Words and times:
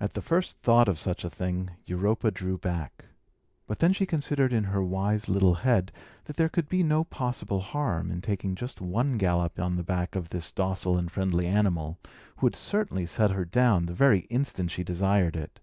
At 0.00 0.14
the 0.14 0.22
first 0.22 0.60
thought 0.60 0.88
of 0.88 0.98
such 0.98 1.24
a 1.24 1.28
thing, 1.28 1.72
Europa 1.84 2.30
drew 2.30 2.56
back. 2.56 3.04
But 3.66 3.80
then 3.80 3.92
she 3.92 4.06
considered 4.06 4.50
in 4.50 4.64
her 4.64 4.82
wise 4.82 5.28
little 5.28 5.52
head 5.56 5.92
that 6.24 6.36
there 6.38 6.48
could 6.48 6.70
be 6.70 6.82
no 6.82 7.04
possible 7.04 7.60
harm 7.60 8.10
in 8.10 8.22
taking 8.22 8.54
just 8.54 8.80
one 8.80 9.18
gallop 9.18 9.60
on 9.60 9.76
the 9.76 9.82
back 9.84 10.16
of 10.16 10.30
this 10.30 10.52
docile 10.52 10.96
and 10.96 11.12
friendly 11.12 11.46
animal, 11.46 11.98
who 12.38 12.46
would 12.46 12.56
certainly 12.56 13.04
set 13.04 13.30
her 13.32 13.44
down 13.44 13.84
the 13.84 13.92
very 13.92 14.20
instant 14.30 14.70
she 14.70 14.82
desired 14.84 15.36
it. 15.36 15.60